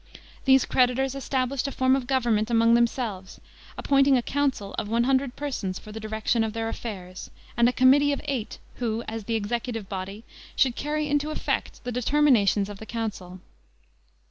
[0.45, 3.39] These creditors established a form of government among themselves,
[3.77, 7.71] appointing a council of one hundred persons for the direction of their affairs, and a
[7.71, 10.23] committee of eight, who, as the executive body,
[10.55, 13.41] should carry into effect the determinations of the council.